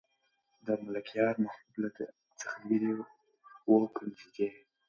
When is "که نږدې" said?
3.95-4.47